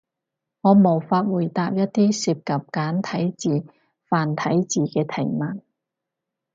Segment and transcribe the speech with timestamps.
[0.61, 3.67] 我無法回答一啲涉及簡體字、
[4.09, 5.61] 繁體字嘅提問